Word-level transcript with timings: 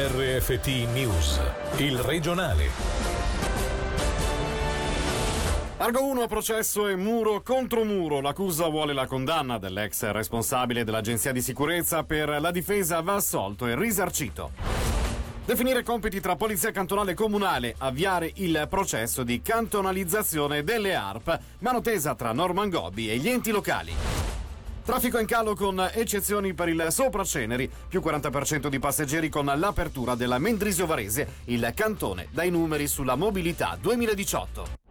RFT 0.00 0.66
News, 0.92 1.40
il 1.78 1.98
regionale. 1.98 2.68
Argo 5.78 6.04
1 6.04 6.22
a 6.22 6.26
processo 6.28 6.86
e 6.86 6.94
muro 6.94 7.42
contro 7.42 7.82
muro. 7.82 8.20
L'accusa 8.20 8.68
vuole 8.68 8.92
la 8.92 9.08
condanna 9.08 9.58
dell'ex 9.58 10.08
responsabile 10.12 10.84
dell'Agenzia 10.84 11.32
di 11.32 11.42
sicurezza 11.42 12.04
per 12.04 12.28
la 12.40 12.52
difesa 12.52 13.00
va 13.00 13.16
assolto 13.16 13.66
e 13.66 13.74
risarcito. 13.74 14.52
Definire 15.44 15.82
compiti 15.82 16.20
tra 16.20 16.36
Polizia 16.36 16.70
Cantonale 16.70 17.10
e 17.10 17.14
Comunale, 17.14 17.74
avviare 17.78 18.30
il 18.36 18.68
processo 18.70 19.24
di 19.24 19.42
cantonalizzazione 19.42 20.62
delle 20.62 20.94
ARP, 20.94 21.40
mano 21.58 21.80
tesa 21.80 22.14
tra 22.14 22.30
Norman 22.30 22.70
Gobbi 22.70 23.10
e 23.10 23.16
gli 23.16 23.28
enti 23.28 23.50
locali. 23.50 24.17
Traffico 24.88 25.18
in 25.18 25.26
calo 25.26 25.54
con 25.54 25.86
eccezioni 25.92 26.54
per 26.54 26.70
il 26.70 26.86
Sopraceneri, 26.88 27.70
più 27.88 28.00
40% 28.02 28.68
di 28.68 28.78
passeggeri 28.78 29.28
con 29.28 29.44
l'apertura 29.44 30.14
della 30.14 30.38
Mendrisio 30.38 30.86
Varese, 30.86 31.42
il 31.44 31.72
cantone 31.74 32.28
dai 32.30 32.48
numeri 32.48 32.86
sulla 32.86 33.14
mobilità 33.14 33.76
2018. 33.78 34.87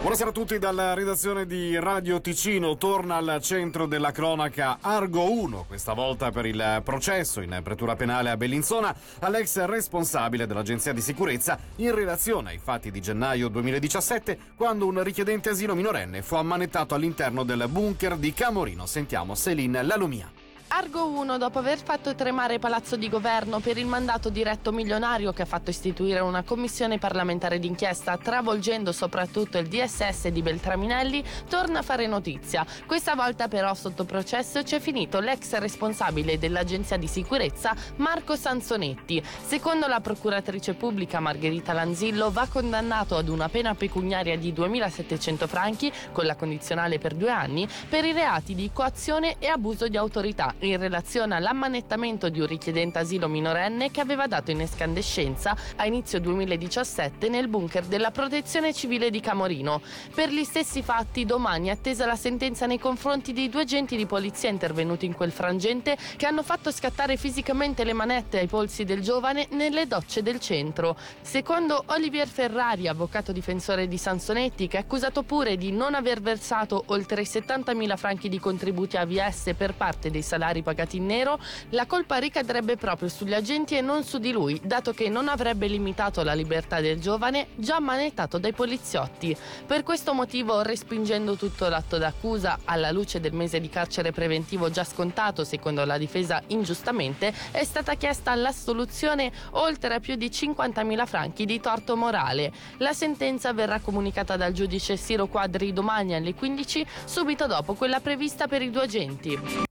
Buonasera 0.00 0.30
a 0.30 0.32
tutti 0.32 0.58
dalla 0.60 0.94
redazione 0.94 1.44
di 1.44 1.76
Radio 1.76 2.20
Ticino. 2.20 2.76
Torna 2.76 3.16
al 3.16 3.40
centro 3.42 3.86
della 3.86 4.12
cronaca 4.12 4.78
Argo 4.80 5.28
1, 5.28 5.64
questa 5.66 5.92
volta 5.92 6.30
per 6.30 6.46
il 6.46 6.80
processo 6.84 7.40
in 7.40 7.60
pretura 7.64 7.96
penale 7.96 8.30
a 8.30 8.36
Bellinzona 8.36 8.94
all'ex 9.18 9.64
responsabile 9.64 10.46
dell'Agenzia 10.46 10.92
di 10.92 11.00
sicurezza 11.00 11.58
in 11.76 11.92
relazione 11.94 12.50
ai 12.50 12.60
fatti 12.62 12.92
di 12.92 13.00
gennaio 13.00 13.48
2017 13.48 14.38
quando 14.54 14.86
un 14.86 15.02
richiedente 15.02 15.50
asilo 15.50 15.74
minorenne 15.74 16.22
fu 16.22 16.36
ammanettato 16.36 16.94
all'interno 16.94 17.42
del 17.42 17.66
bunker 17.68 18.16
di 18.16 18.32
Camorino. 18.32 18.86
Sentiamo 18.86 19.34
Céline 19.34 19.82
Lalumia. 19.82 20.37
Argo 20.70 21.08
1, 21.08 21.38
dopo 21.38 21.58
aver 21.60 21.78
fatto 21.82 22.14
tremare 22.14 22.58
Palazzo 22.58 22.96
di 22.96 23.08
Governo 23.08 23.58
per 23.58 23.78
il 23.78 23.86
mandato 23.86 24.28
diretto 24.28 24.70
milionario 24.70 25.32
che 25.32 25.40
ha 25.42 25.46
fatto 25.46 25.70
istituire 25.70 26.20
una 26.20 26.42
commissione 26.42 26.98
parlamentare 26.98 27.58
d'inchiesta 27.58 28.18
travolgendo 28.18 28.92
soprattutto 28.92 29.56
il 29.56 29.66
DSS 29.66 30.28
di 30.28 30.42
Beltraminelli, 30.42 31.24
torna 31.48 31.78
a 31.78 31.82
fare 31.82 32.06
notizia. 32.06 32.66
Questa 32.84 33.14
volta 33.14 33.48
però 33.48 33.72
sotto 33.72 34.04
processo 34.04 34.62
c'è 34.62 34.78
finito 34.78 35.20
l'ex 35.20 35.56
responsabile 35.56 36.38
dell'agenzia 36.38 36.98
di 36.98 37.06
sicurezza 37.06 37.74
Marco 37.96 38.36
Sansonetti. 38.36 39.24
Secondo 39.24 39.86
la 39.86 40.00
procuratrice 40.00 40.74
pubblica 40.74 41.18
Margherita 41.18 41.72
Lanzillo 41.72 42.30
va 42.30 42.46
condannato 42.46 43.16
ad 43.16 43.28
una 43.28 43.48
pena 43.48 43.74
pecuniaria 43.74 44.36
di 44.36 44.52
2.700 44.52 45.46
franchi 45.46 45.90
con 46.12 46.26
la 46.26 46.36
condizionale 46.36 46.98
per 46.98 47.14
due 47.14 47.30
anni 47.30 47.66
per 47.88 48.04
i 48.04 48.12
reati 48.12 48.54
di 48.54 48.70
coazione 48.70 49.36
e 49.38 49.46
abuso 49.46 49.88
di 49.88 49.96
autorità 49.96 50.56
in 50.60 50.78
relazione 50.78 51.34
all'ammanettamento 51.34 52.28
di 52.28 52.40
un 52.40 52.46
richiedente 52.46 52.98
asilo 52.98 53.28
minorenne 53.28 53.90
che 53.90 54.00
aveva 54.00 54.26
dato 54.26 54.50
in 54.50 54.60
escandescenza 54.60 55.56
a 55.76 55.86
inizio 55.86 56.20
2017 56.20 57.28
nel 57.28 57.48
bunker 57.48 57.84
della 57.84 58.10
Protezione 58.10 58.72
Civile 58.72 59.10
di 59.10 59.20
Camorino. 59.20 59.80
Per 60.14 60.30
gli 60.30 60.44
stessi 60.44 60.82
fatti 60.82 61.24
domani 61.24 61.68
è 61.68 61.72
attesa 61.72 62.06
la 62.06 62.16
sentenza 62.16 62.66
nei 62.66 62.78
confronti 62.78 63.32
di 63.32 63.48
due 63.48 63.62
agenti 63.62 63.96
di 63.96 64.06
polizia 64.06 64.48
intervenuti 64.48 65.06
in 65.06 65.14
quel 65.14 65.30
frangente 65.30 65.96
che 66.16 66.26
hanno 66.26 66.42
fatto 66.42 66.70
scattare 66.72 67.16
fisicamente 67.16 67.84
le 67.84 67.92
manette 67.92 68.38
ai 68.38 68.46
polsi 68.46 68.84
del 68.84 69.00
giovane 69.00 69.46
nelle 69.50 69.86
docce 69.86 70.22
del 70.22 70.40
centro. 70.40 70.96
Secondo 71.20 71.84
Olivier 71.86 72.26
Ferrari, 72.26 72.88
avvocato 72.88 73.32
difensore 73.32 73.86
di 73.86 73.98
Sansonetti, 73.98 74.66
che 74.66 74.78
è 74.78 74.80
accusato 74.80 75.22
pure 75.22 75.56
di 75.56 75.72
non 75.72 75.94
aver 75.94 76.20
versato 76.20 76.84
oltre 76.86 77.22
70.000 77.22 77.96
franchi 77.96 78.28
di 78.28 78.38
contributi 78.38 78.96
AVS 78.96 79.52
per 79.56 79.74
parte 79.74 80.10
dei 80.10 80.22
salari 80.22 80.47
salari 80.48 80.62
pagati 80.62 80.96
in 80.96 81.06
nero, 81.06 81.38
la 81.70 81.86
colpa 81.86 82.16
ricadrebbe 82.16 82.76
proprio 82.76 83.08
sugli 83.08 83.34
agenti 83.34 83.76
e 83.76 83.80
non 83.80 84.04
su 84.04 84.18
di 84.18 84.32
lui, 84.32 84.60
dato 84.64 84.92
che 84.92 85.08
non 85.08 85.28
avrebbe 85.28 85.66
limitato 85.66 86.22
la 86.22 86.32
libertà 86.32 86.80
del 86.80 87.00
giovane 87.00 87.48
già 87.56 87.80
manettato 87.80 88.38
dai 88.38 88.52
poliziotti. 88.52 89.36
Per 89.66 89.82
questo 89.82 90.14
motivo, 90.14 90.62
respingendo 90.62 91.36
tutto 91.36 91.68
l'atto 91.68 91.98
d'accusa, 91.98 92.60
alla 92.64 92.90
luce 92.90 93.20
del 93.20 93.32
mese 93.32 93.60
di 93.60 93.68
carcere 93.68 94.12
preventivo 94.12 94.70
già 94.70 94.84
scontato, 94.84 95.44
secondo 95.44 95.84
la 95.84 95.98
difesa 95.98 96.42
ingiustamente, 96.48 97.32
è 97.50 97.64
stata 97.64 97.94
chiesta 97.94 98.34
l'assoluzione 98.34 99.30
oltre 99.52 99.94
a 99.94 100.00
più 100.00 100.14
di 100.16 100.28
50.000 100.28 101.06
franchi 101.06 101.44
di 101.44 101.60
torto 101.60 101.96
morale. 101.96 102.52
La 102.78 102.92
sentenza 102.92 103.52
verrà 103.52 103.80
comunicata 103.80 104.36
dal 104.36 104.52
giudice 104.52 104.96
Siro 104.96 105.26
Quadri 105.26 105.72
domani 105.72 106.14
alle 106.14 106.34
15, 106.34 106.86
subito 107.04 107.46
dopo 107.46 107.74
quella 107.74 108.00
prevista 108.00 108.46
per 108.46 108.62
i 108.62 108.70
due 108.70 108.82
agenti. 108.82 109.67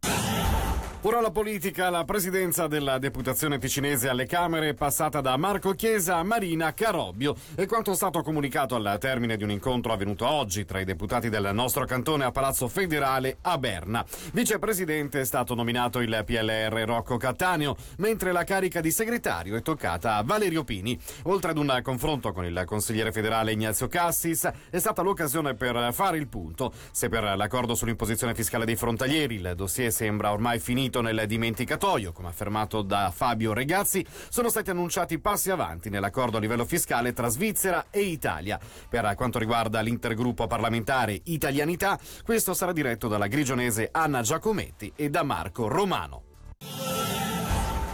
Ora 1.07 1.22
la 1.22 1.31
politica, 1.31 1.90
la 1.90 2.03
presidenza 2.03 2.68
della 2.68 2.97
deputazione 2.97 3.59
ticinese 3.59 4.09
alle 4.09 4.25
Camere 4.25 4.68
è 4.68 4.73
passata 4.73 5.22
da 5.22 5.38
Marco 5.38 5.72
Chiesa 5.72 6.18
a 6.18 6.23
Marina 6.23 6.73
Carobbio 6.73 7.34
e 7.56 7.66
quanto 7.66 7.91
è 7.91 7.95
stato 7.95 8.22
comunicato 8.22 8.75
al 8.75 8.97
termine 9.00 9.38
di 9.38 9.44
un 9.46 9.51
incontro 9.51 9.94
avvenuto 9.94 10.28
oggi 10.28 10.66
tra 10.66 10.81
i 10.81 10.84
deputati 10.84 11.29
del 11.29 11.51
nostro 11.53 11.85
cantone 11.85 12.25
a 12.25 12.31
Palazzo 12.31 12.67
Federale 12.67 13.38
a 13.44 13.57
Berna. 13.57 14.06
Vicepresidente 14.34 15.22
è 15.22 15.23
stato 15.23 15.56
nominato 15.56 16.01
il 16.01 16.23
PLR 16.25 16.84
Rocco 16.85 17.16
Cattaneo, 17.16 17.78
mentre 18.00 18.34
la 18.34 18.44
carica 18.44 18.81
di 18.81 18.91
segretario 18.91 19.56
è 19.56 19.62
toccata 19.62 20.17
a 20.17 20.23
Valerio 20.23 20.66
Pini. 20.66 21.00
Oltre 21.23 21.51
ad 21.51 21.57
un 21.57 21.79
confronto 21.84 22.34
con 22.34 22.44
il 22.44 22.63
consigliere 22.66 23.13
federale 23.13 23.53
Ignazio 23.53 23.88
Cassis, 23.88 24.51
è 24.69 24.78
stata 24.78 25.03
l'occasione 25.03 25.53
per 25.53 25.94
fare 25.94 26.17
il 26.17 26.28
punto. 26.28 26.73
Se 26.91 27.07
per 27.07 27.23
l'accordo 27.38 27.75
sull'imposizione 27.75 28.35
fiscale 28.35 28.66
dei 28.66 28.75
frontalieri 28.75 29.35
il 29.35 29.53
dossier 29.56 29.90
sembra 29.90 30.34
ormai 30.34 30.59
finito 30.59 30.96
finito 30.97 31.02
nel 31.02 31.28
dimenticatoio, 31.28 32.12
come 32.12 32.30
affermato 32.30 32.81
da 32.81 33.12
Fabio 33.13 33.53
Regazzi, 33.53 34.06
sono 34.30 34.50
stati 34.50 34.69
annunciati 34.69 35.19
passi 35.19 35.50
avanti 35.50 35.90
nell'accordo 35.90 36.38
a 36.38 36.40
livello 36.40 36.66
fiscale 36.66 37.13
tra 37.13 37.28
Svizzera 37.28 37.88
e 37.90 38.02
Italia. 38.02 38.59
Per 38.90 39.13
quanto 39.16 39.40
riguarda 39.40 39.81
l'intergruppo 39.81 40.47
parlamentare 40.47 41.19
Italianità, 41.25 42.00
questo 42.24 42.53
sarà 42.53 42.72
diretto 42.72 43.08
dalla 43.08 43.28
grigionese 43.28 43.90
Anna 43.91 44.22
Giacometti 44.22 44.91
e 44.96 45.09
da 45.09 45.24
Marco 45.24 45.68
Romano. 45.68 46.24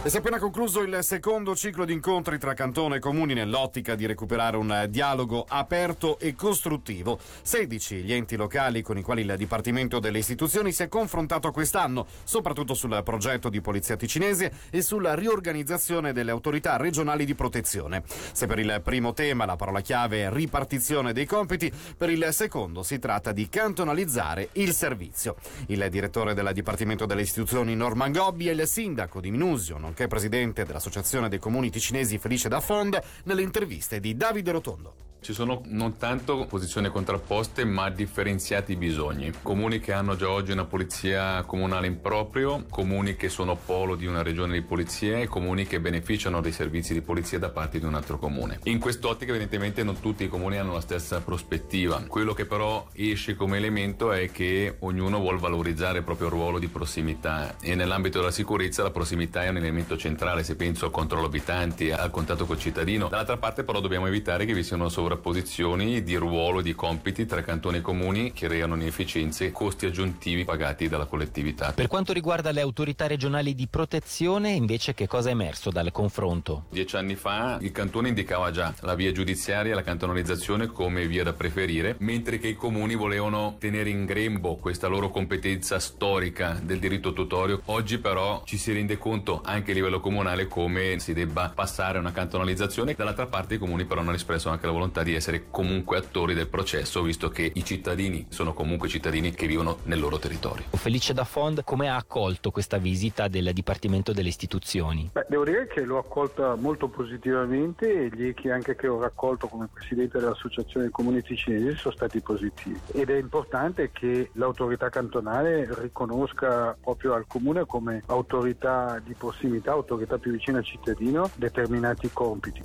E 0.04 0.10
si 0.10 0.16
è 0.16 0.18
appena 0.18 0.38
concluso 0.38 0.82
il 0.82 0.98
secondo 1.00 1.56
ciclo 1.56 1.86
di 1.86 1.94
incontri 1.94 2.38
tra 2.38 2.52
Cantone 2.52 2.96
e 2.96 2.98
Comuni 2.98 3.32
nell'ottica 3.32 3.94
di 3.94 4.04
recuperare 4.04 4.58
un 4.58 4.86
dialogo 4.90 5.46
aperto 5.48 6.18
e 6.18 6.34
costruttivo. 6.34 7.18
16 7.40 8.02
gli 8.02 8.12
enti 8.12 8.36
locali 8.36 8.82
con 8.82 8.98
i 8.98 9.02
quali 9.02 9.22
il 9.22 9.34
Dipartimento 9.38 10.00
delle 10.00 10.18
Istituzioni 10.18 10.72
si 10.72 10.82
è 10.82 10.88
confrontato 10.88 11.50
quest'anno, 11.52 12.06
soprattutto 12.24 12.74
sul 12.74 13.00
progetto 13.02 13.48
di 13.48 13.62
polizia 13.62 13.96
ticinese 13.96 14.52
e 14.68 14.82
sulla 14.82 15.14
riorganizzazione 15.14 16.12
delle 16.12 16.32
autorità 16.32 16.76
regionali 16.76 17.24
di 17.24 17.34
protezione. 17.34 18.02
Se 18.04 18.44
per 18.44 18.58
il 18.58 18.82
primo 18.84 19.14
tema 19.14 19.46
la 19.46 19.56
parola 19.56 19.80
chiave 19.80 20.24
è 20.24 20.30
ripartizione 20.30 21.14
dei 21.14 21.24
compiti, 21.24 21.72
per 21.96 22.10
il 22.10 22.28
secondo 22.32 22.82
si 22.82 22.98
tratta 22.98 23.32
di 23.32 23.48
cantonalizzare 23.48 24.50
il 24.52 24.74
servizio. 24.74 25.36
Il 25.68 25.86
direttore 25.88 26.34
del 26.34 26.50
Dipartimento 26.52 27.06
delle 27.06 27.22
Istituzioni 27.22 27.74
Norman 27.74 28.12
Gobbi 28.12 28.50
e 28.50 28.52
il 28.52 28.66
sindaco 28.66 29.18
di 29.18 29.30
Minusio, 29.30 29.78
nonché 29.94 30.08
presidente 30.08 30.64
dell'Associazione 30.64 31.28
dei 31.28 31.38
Comuni 31.38 31.70
Ticinesi 31.70 32.18
Felice 32.18 32.48
da 32.48 32.58
Fond, 32.58 33.00
nelle 33.24 33.42
interviste 33.42 34.00
di 34.00 34.16
Davide 34.16 34.50
Rotondo. 34.50 35.03
Ci 35.24 35.32
sono 35.32 35.62
non 35.68 35.96
tanto 35.96 36.44
posizioni 36.44 36.90
contrapposte 36.90 37.64
ma 37.64 37.88
differenziati 37.88 38.76
bisogni. 38.76 39.32
Comuni 39.40 39.80
che 39.80 39.94
hanno 39.94 40.16
già 40.16 40.28
oggi 40.28 40.52
una 40.52 40.66
polizia 40.66 41.42
comunale 41.44 41.86
in 41.86 42.02
proprio, 42.02 42.66
comuni 42.68 43.16
che 43.16 43.30
sono 43.30 43.56
polo 43.56 43.94
di 43.94 44.04
una 44.04 44.22
regione 44.22 44.52
di 44.52 44.60
polizia 44.60 45.16
e 45.20 45.26
comuni 45.26 45.66
che 45.66 45.80
beneficiano 45.80 46.42
dei 46.42 46.52
servizi 46.52 46.92
di 46.92 47.00
polizia 47.00 47.38
da 47.38 47.48
parte 47.48 47.78
di 47.78 47.86
un 47.86 47.94
altro 47.94 48.18
comune. 48.18 48.58
In 48.64 48.78
quest'ottica 48.78 49.30
evidentemente 49.30 49.82
non 49.82 49.98
tutti 49.98 50.24
i 50.24 50.28
comuni 50.28 50.58
hanno 50.58 50.74
la 50.74 50.82
stessa 50.82 51.22
prospettiva. 51.22 52.04
Quello 52.06 52.34
che 52.34 52.44
però 52.44 52.86
esce 52.92 53.34
come 53.34 53.56
elemento 53.56 54.12
è 54.12 54.30
che 54.30 54.76
ognuno 54.80 55.20
vuole 55.20 55.38
valorizzare 55.38 56.00
il 56.00 56.04
proprio 56.04 56.28
ruolo 56.28 56.58
di 56.58 56.68
prossimità 56.68 57.56
e 57.62 57.74
nell'ambito 57.74 58.18
della 58.18 58.30
sicurezza 58.30 58.82
la 58.82 58.90
prossimità 58.90 59.42
è 59.42 59.48
un 59.48 59.56
elemento 59.56 59.96
centrale 59.96 60.44
se 60.44 60.54
penso 60.54 60.84
al 60.84 60.90
controllo 60.90 61.28
abitanti, 61.28 61.90
al 61.92 62.10
contatto 62.10 62.44
col 62.44 62.58
cittadino. 62.58 63.08
Dall'altra 63.08 63.38
parte 63.38 63.64
però 63.64 63.80
dobbiamo 63.80 64.06
evitare 64.06 64.44
che 64.44 64.52
vi 64.52 64.62
siano 64.62 64.90
sovra 64.90 65.12
sovrapposizioni 65.14 66.02
di 66.02 66.16
ruolo 66.16 66.60
e 66.60 66.62
di 66.62 66.74
compiti 66.74 67.24
tra 67.26 67.42
cantoni 67.42 67.78
e 67.78 67.80
comuni 67.80 68.32
che 68.32 68.48
creano 68.48 68.74
inefficienze 68.74 69.46
e 69.46 69.52
costi 69.52 69.86
aggiuntivi 69.86 70.44
pagati 70.44 70.88
dalla 70.88 71.06
collettività. 71.06 71.72
Per 71.72 71.86
quanto 71.86 72.12
riguarda 72.12 72.50
le 72.50 72.60
autorità 72.60 73.06
regionali 73.06 73.54
di 73.54 73.68
protezione, 73.68 74.50
invece, 74.50 74.94
che 74.94 75.06
cosa 75.06 75.28
è 75.28 75.32
emerso 75.32 75.70
dal 75.70 75.90
confronto? 75.92 76.64
Dieci 76.70 76.96
anni 76.96 77.14
fa 77.14 77.58
il 77.60 77.70
cantone 77.70 78.08
indicava 78.08 78.50
già 78.50 78.74
la 78.80 78.94
via 78.94 79.12
giudiziaria 79.12 79.72
e 79.72 79.74
la 79.74 79.82
cantonalizzazione 79.82 80.66
come 80.66 81.06
via 81.06 81.22
da 81.22 81.32
preferire, 81.32 81.96
mentre 82.00 82.38
che 82.38 82.48
i 82.48 82.54
comuni 82.54 82.94
volevano 82.94 83.56
tenere 83.58 83.90
in 83.90 84.04
grembo 84.04 84.56
questa 84.56 84.88
loro 84.88 85.10
competenza 85.10 85.78
storica 85.78 86.60
del 86.62 86.78
diritto 86.78 87.12
tutorio. 87.12 87.60
Oggi 87.66 87.98
però 87.98 88.42
ci 88.44 88.58
si 88.58 88.72
rende 88.72 88.98
conto 88.98 89.40
anche 89.44 89.70
a 89.70 89.74
livello 89.74 90.00
comunale 90.00 90.46
come 90.48 90.98
si 90.98 91.12
debba 91.12 91.52
passare 91.54 91.98
a 91.98 92.00
una 92.00 92.12
cantonalizzazione. 92.12 92.94
Dall'altra 92.94 93.26
parte 93.26 93.54
i 93.54 93.58
comuni 93.58 93.84
però 93.84 94.00
hanno 94.00 94.12
espresso 94.12 94.48
anche 94.48 94.66
la 94.66 94.72
volontà 94.72 95.02
di 95.04 95.14
essere 95.14 95.44
comunque 95.50 95.98
attori 95.98 96.34
del 96.34 96.48
processo, 96.48 97.02
visto 97.02 97.28
che 97.28 97.50
i 97.54 97.64
cittadini 97.64 98.26
sono 98.30 98.52
comunque 98.52 98.88
cittadini 98.88 99.32
che 99.32 99.46
vivono 99.46 99.78
nel 99.84 100.00
loro 100.00 100.18
territorio. 100.18 100.64
Felice 100.70 101.12
da 101.14 101.24
Fond, 101.24 101.62
come 101.62 101.88
ha 101.88 101.96
accolto 101.96 102.50
questa 102.50 102.78
visita 102.78 103.28
del 103.28 103.52
Dipartimento 103.52 104.12
delle 104.12 104.28
Istituzioni? 104.28 105.10
Beh, 105.12 105.26
devo 105.28 105.44
dire 105.44 105.66
che 105.66 105.82
l'ho 105.82 105.98
accolta 105.98 106.54
molto 106.56 106.88
positivamente 106.88 108.04
e 108.04 108.08
gli 108.12 108.26
echi 108.26 108.50
anche 108.50 108.74
che 108.74 108.88
ho 108.88 109.00
raccolto 109.00 109.46
come 109.46 109.68
presidente 109.72 110.18
dell'Associazione 110.18 110.86
dei 110.86 110.90
Comuni 110.90 111.22
Ticinesi 111.22 111.76
sono 111.76 111.94
stati 111.94 112.20
positivi 112.20 112.78
ed 112.92 113.10
è 113.10 113.16
importante 113.16 113.90
che 113.92 114.30
l'autorità 114.32 114.88
cantonale 114.88 115.68
riconosca 115.80 116.76
proprio 116.80 117.14
al 117.14 117.26
comune 117.26 117.66
come 117.66 118.02
autorità 118.06 119.00
di 119.04 119.14
prossimità, 119.14 119.72
autorità 119.72 120.18
più 120.18 120.32
vicina 120.32 120.58
al 120.58 120.64
cittadino 120.64 121.30
determinati 121.36 122.10
compiti. 122.12 122.62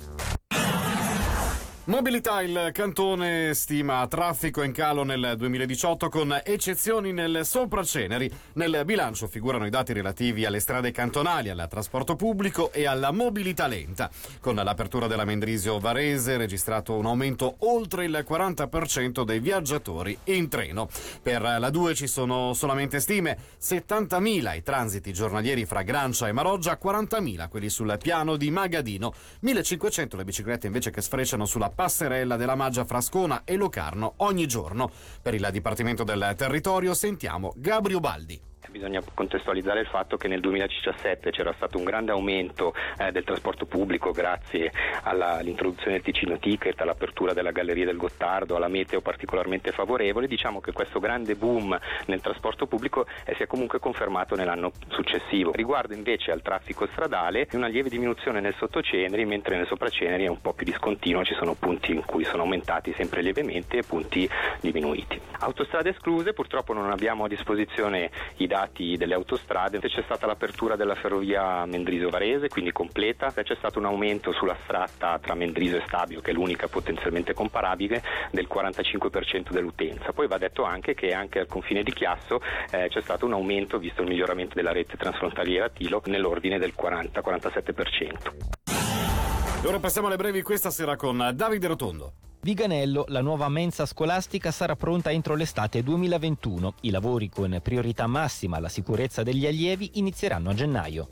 Mobilità, 1.84 2.42
il 2.42 2.70
cantone 2.72 3.54
stima 3.54 4.06
traffico 4.06 4.62
in 4.62 4.70
calo 4.70 5.02
nel 5.02 5.34
2018 5.36 6.10
con 6.10 6.38
eccezioni 6.44 7.10
nel 7.10 7.40
Sopraceneri. 7.42 8.30
Nel 8.52 8.82
bilancio 8.84 9.26
figurano 9.26 9.64
i 9.64 9.70
dati 9.70 9.94
relativi 9.94 10.44
alle 10.44 10.60
strade 10.60 10.90
cantonali, 10.92 11.48
al 11.48 11.66
trasporto 11.70 12.16
pubblico 12.16 12.70
e 12.70 12.86
alla 12.86 13.12
mobilità 13.12 13.66
lenta. 13.66 14.10
Con 14.40 14.56
l'apertura 14.56 15.06
della 15.06 15.24
Mendrisio 15.24 15.78
Varese 15.80 16.36
registrato 16.36 16.96
un 16.96 17.06
aumento 17.06 17.56
oltre 17.60 18.04
il 18.04 18.24
40% 18.28 19.24
dei 19.24 19.40
viaggiatori 19.40 20.16
in 20.24 20.50
treno. 20.50 20.86
Per 21.22 21.40
la 21.40 21.70
2 21.70 21.94
ci 21.94 22.06
sono 22.06 22.52
solamente 22.52 23.00
stime, 23.00 23.38
70.000 23.58 24.54
i 24.54 24.62
transiti 24.62 25.14
giornalieri 25.14 25.64
fra 25.64 25.82
Grancia 25.82 26.28
e 26.28 26.32
Maroggia, 26.32 26.78
40.000 26.80 27.48
quelli 27.48 27.70
sul 27.70 27.96
piano 28.00 28.36
di 28.36 28.50
Magadino, 28.50 29.14
1.500 29.42 30.16
le 30.16 30.24
biciclette 30.24 30.66
invece 30.66 30.90
che 30.90 31.00
sfrecciano 31.00 31.46
sulla 31.46 31.69
passerella 31.70 32.36
della 32.36 32.54
Maggia 32.54 32.84
Frascona 32.84 33.42
e 33.44 33.56
Locarno 33.56 34.14
ogni 34.18 34.46
giorno. 34.46 34.90
Per 35.22 35.34
il 35.34 35.48
Dipartimento 35.50 36.04
del 36.04 36.34
Territorio 36.36 36.94
sentiamo 36.94 37.52
Gabrio 37.56 38.00
Baldi. 38.00 38.49
Bisogna 38.68 39.02
contestualizzare 39.14 39.80
il 39.80 39.86
fatto 39.86 40.16
che 40.16 40.28
nel 40.28 40.40
2017 40.40 41.30
c'era 41.30 41.52
stato 41.56 41.78
un 41.78 41.84
grande 41.84 42.12
aumento 42.12 42.74
eh, 42.98 43.10
del 43.10 43.24
trasporto 43.24 43.66
pubblico 43.66 44.12
grazie 44.12 44.70
all'introduzione 45.02 45.92
del 45.92 46.02
Ticino 46.02 46.38
Ticket, 46.38 46.80
all'apertura 46.80 47.32
della 47.32 47.50
Galleria 47.50 47.86
del 47.86 47.96
Gottardo, 47.96 48.56
alla 48.56 48.68
meteo 48.68 49.00
particolarmente 49.00 49.72
favorevole. 49.72 50.28
Diciamo 50.28 50.60
che 50.60 50.72
questo 50.72 51.00
grande 51.00 51.34
boom 51.34 51.76
nel 52.06 52.20
trasporto 52.20 52.66
pubblico 52.66 53.06
eh, 53.24 53.34
si 53.34 53.42
è 53.42 53.46
comunque 53.46 53.80
confermato 53.80 54.36
nell'anno 54.36 54.72
successivo. 54.88 55.52
Riguardo 55.52 55.94
invece 55.94 56.30
al 56.30 56.42
traffico 56.42 56.86
stradale, 56.86 57.48
una 57.52 57.66
lieve 57.66 57.88
diminuzione 57.88 58.40
nel 58.40 58.54
sottoceneri, 58.56 59.24
mentre 59.24 59.56
nel 59.56 59.66
sopraceneri 59.66 60.24
è 60.24 60.28
un 60.28 60.40
po' 60.40 60.52
più 60.52 60.66
discontinuo, 60.66 61.24
ci 61.24 61.34
sono 61.34 61.54
punti 61.54 61.92
in 61.92 62.04
cui 62.04 62.24
sono 62.24 62.42
aumentati 62.42 62.92
sempre 62.96 63.22
lievemente 63.22 63.78
e 63.78 63.82
punti 63.82 64.28
diminuiti. 64.60 65.20
Autostrade 65.40 65.90
escluse, 65.90 66.34
purtroppo 66.34 66.72
non 66.72 66.90
abbiamo 66.90 67.24
a 67.24 67.28
disposizione 67.28 68.10
i 68.36 68.46
dati 68.50 68.96
delle 68.96 69.14
autostrade, 69.14 69.78
c'è 69.78 70.02
stata 70.02 70.26
l'apertura 70.26 70.74
della 70.74 70.96
ferrovia 70.96 71.64
Mendriso-Varese, 71.66 72.48
quindi 72.48 72.72
completa, 72.72 73.32
c'è 73.32 73.54
stato 73.54 73.78
un 73.78 73.84
aumento 73.84 74.32
sulla 74.32 74.56
stratta 74.64 75.20
tra 75.20 75.34
Mendriso 75.34 75.76
e 75.76 75.84
Stabio, 75.86 76.20
che 76.20 76.32
è 76.32 76.34
l'unica 76.34 76.66
potenzialmente 76.66 77.32
comparabile, 77.32 78.02
del 78.32 78.48
45% 78.52 79.52
dell'utenza. 79.52 80.12
Poi 80.12 80.26
va 80.26 80.36
detto 80.36 80.64
anche 80.64 80.94
che 80.94 81.14
anche 81.14 81.38
al 81.38 81.46
confine 81.46 81.84
di 81.84 81.92
Chiasso 81.92 82.40
eh, 82.72 82.88
c'è 82.88 83.00
stato 83.02 83.24
un 83.24 83.34
aumento, 83.34 83.78
visto 83.78 84.02
il 84.02 84.08
miglioramento 84.08 84.56
della 84.56 84.72
rete 84.72 84.96
transfrontaliera 84.96 85.68
Tilo, 85.68 86.02
nell'ordine 86.06 86.58
del 86.58 86.74
40-47%. 86.76 89.62
E 89.62 89.66
ora 89.66 89.78
passiamo 89.78 90.08
alle 90.08 90.16
brevi 90.16 90.42
questa 90.42 90.70
sera 90.70 90.96
con 90.96 91.30
Davide 91.34 91.68
Rotondo. 91.68 92.14
Viganello, 92.42 93.04
la 93.08 93.20
nuova 93.20 93.50
mensa 93.50 93.84
scolastica 93.84 94.50
sarà 94.50 94.74
pronta 94.74 95.10
entro 95.10 95.34
l'estate 95.34 95.82
2021. 95.82 96.72
I 96.80 96.90
lavori 96.90 97.28
con 97.28 97.60
priorità 97.62 98.06
massima 98.06 98.56
alla 98.56 98.70
sicurezza 98.70 99.22
degli 99.22 99.46
allievi 99.46 99.90
inizieranno 99.94 100.48
a 100.48 100.54
gennaio. 100.54 101.06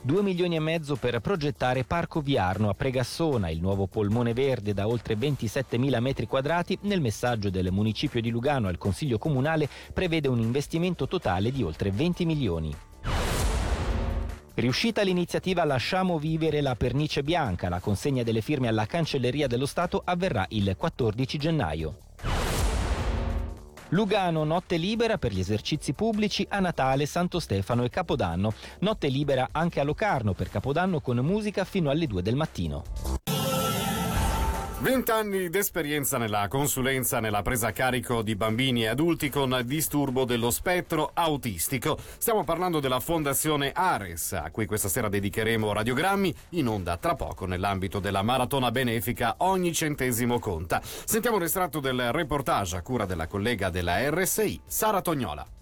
2 0.00 0.22
milioni 0.22 0.56
e 0.56 0.60
mezzo 0.60 0.96
per 0.96 1.20
progettare 1.20 1.84
Parco 1.84 2.22
Viarno 2.22 2.70
a 2.70 2.74
Pregassona, 2.74 3.50
il 3.50 3.60
nuovo 3.60 3.86
polmone 3.86 4.32
verde 4.32 4.72
da 4.72 4.88
oltre 4.88 5.16
27.000 5.16 6.00
metri 6.00 6.26
quadrati. 6.26 6.78
Nel 6.82 7.02
messaggio 7.02 7.50
del 7.50 7.70
municipio 7.70 8.22
di 8.22 8.30
Lugano 8.30 8.68
al 8.68 8.78
Consiglio 8.78 9.18
Comunale 9.18 9.68
prevede 9.92 10.28
un 10.28 10.40
investimento 10.40 11.06
totale 11.06 11.52
di 11.52 11.62
oltre 11.62 11.90
20 11.90 12.24
milioni. 12.24 12.74
Riuscita 14.58 15.02
l'iniziativa 15.02 15.64
Lasciamo 15.64 16.18
vivere 16.18 16.60
la 16.60 16.74
pernice 16.74 17.22
bianca, 17.22 17.68
la 17.68 17.78
consegna 17.78 18.24
delle 18.24 18.40
firme 18.40 18.66
alla 18.66 18.86
Cancelleria 18.86 19.46
dello 19.46 19.66
Stato 19.66 20.02
avverrà 20.04 20.46
il 20.48 20.74
14 20.76 21.38
gennaio. 21.38 21.98
Lugano, 23.90 24.42
notte 24.42 24.76
libera 24.76 25.16
per 25.16 25.32
gli 25.32 25.38
esercizi 25.38 25.92
pubblici 25.92 26.44
a 26.50 26.58
Natale, 26.58 27.06
Santo 27.06 27.38
Stefano 27.38 27.84
e 27.84 27.88
Capodanno. 27.88 28.52
Notte 28.80 29.06
libera 29.06 29.50
anche 29.52 29.78
a 29.78 29.84
Locarno 29.84 30.32
per 30.32 30.50
Capodanno 30.50 31.00
con 31.00 31.18
musica 31.18 31.62
fino 31.64 31.88
alle 31.88 32.08
2 32.08 32.20
del 32.20 32.34
mattino. 32.34 33.27
Vent'anni 34.80 35.48
d'esperienza 35.48 36.18
nella 36.18 36.46
consulenza 36.46 37.18
nella 37.18 37.42
presa 37.42 37.68
a 37.68 37.72
carico 37.72 38.22
di 38.22 38.36
bambini 38.36 38.84
e 38.84 38.86
adulti 38.86 39.28
con 39.28 39.60
disturbo 39.64 40.24
dello 40.24 40.52
spettro 40.52 41.10
autistico. 41.14 41.98
Stiamo 42.16 42.44
parlando 42.44 42.78
della 42.78 43.00
Fondazione 43.00 43.72
Ares, 43.74 44.34
a 44.34 44.48
cui 44.52 44.66
questa 44.66 44.88
sera 44.88 45.08
dedicheremo 45.08 45.72
radiogrammi 45.72 46.32
in 46.50 46.68
onda 46.68 46.96
tra 46.96 47.16
poco 47.16 47.44
nell'ambito 47.44 47.98
della 47.98 48.22
maratona 48.22 48.70
benefica 48.70 49.34
Ogni 49.38 49.72
centesimo 49.72 50.38
conta. 50.38 50.80
Sentiamo 50.82 51.38
un 51.38 51.42
estratto 51.42 51.80
del 51.80 52.12
reportage 52.12 52.76
a 52.76 52.82
cura 52.82 53.04
della 53.04 53.26
collega 53.26 53.70
della 53.70 54.08
RSI, 54.08 54.60
Sara 54.64 55.00
Tognola. 55.00 55.57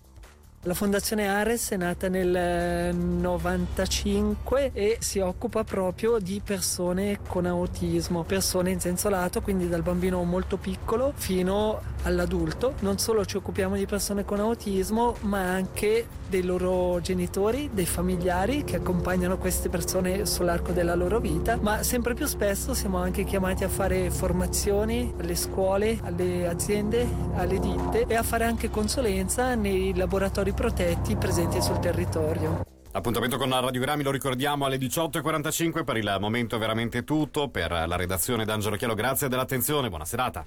La 0.66 0.74
Fondazione 0.74 1.28
Ares 1.28 1.70
è 1.70 1.76
nata 1.76 2.08
nel 2.08 2.92
95 2.92 4.72
e 4.74 4.96
si 4.98 5.20
occupa 5.20 5.62
proprio 5.62 6.18
di 6.18 6.42
persone 6.44 7.20
con 7.24 7.46
autismo, 7.46 8.24
persone 8.24 8.72
in 8.72 8.80
senso 8.80 9.08
lato, 9.08 9.42
quindi 9.42 9.68
dal 9.68 9.82
bambino 9.82 10.24
molto 10.24 10.56
piccolo 10.56 11.12
fino 11.14 11.80
all'adulto. 12.02 12.74
Non 12.80 12.98
solo 12.98 13.24
ci 13.24 13.36
occupiamo 13.36 13.76
di 13.76 13.86
persone 13.86 14.24
con 14.24 14.40
autismo, 14.40 15.14
ma 15.20 15.38
anche 15.38 16.04
dei 16.28 16.42
loro 16.42 17.00
genitori, 17.00 17.70
dei 17.72 17.86
familiari 17.86 18.64
che 18.64 18.76
accompagnano 18.76 19.38
queste 19.38 19.68
persone 19.68 20.26
sull'arco 20.26 20.72
della 20.72 20.94
loro 20.94 21.20
vita, 21.20 21.56
ma 21.60 21.82
sempre 21.82 22.14
più 22.14 22.26
spesso 22.26 22.74
siamo 22.74 22.98
anche 22.98 23.24
chiamati 23.24 23.64
a 23.64 23.68
fare 23.68 24.10
formazioni 24.10 25.12
alle 25.18 25.34
scuole, 25.34 25.98
alle 26.02 26.46
aziende, 26.48 27.06
alle 27.34 27.58
ditte 27.58 28.04
e 28.06 28.14
a 28.14 28.22
fare 28.22 28.44
anche 28.44 28.70
consulenza 28.70 29.54
nei 29.54 29.94
laboratori 29.94 30.52
protetti 30.52 31.16
presenti 31.16 31.60
sul 31.62 31.78
territorio. 31.78 32.64
Appuntamento 32.96 33.36
con 33.36 33.50
Radiogrammi 33.50 34.02
lo 34.02 34.10
ricordiamo 34.10 34.64
alle 34.64 34.78
18.45 34.78 35.84
per 35.84 35.98
il 35.98 36.16
momento 36.18 36.56
è 36.56 36.58
veramente 36.58 37.04
tutto. 37.04 37.50
Per 37.50 37.70
la 37.70 37.94
redazione 37.94 38.46
d'Angelo 38.46 38.76
Chielo 38.76 38.94
grazie 38.94 39.28
dell'attenzione, 39.28 39.90
buona 39.90 40.06
serata. 40.06 40.46